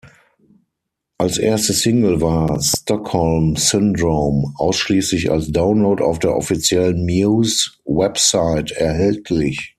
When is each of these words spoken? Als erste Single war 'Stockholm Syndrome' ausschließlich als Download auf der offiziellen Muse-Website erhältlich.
Als 1.19 1.37
erste 1.37 1.73
Single 1.73 2.21
war 2.21 2.59
'Stockholm 2.59 3.55
Syndrome' 3.55 4.51
ausschließlich 4.57 5.29
als 5.29 5.51
Download 5.51 6.01
auf 6.03 6.17
der 6.17 6.35
offiziellen 6.35 7.05
Muse-Website 7.05 8.71
erhältlich. 8.71 9.69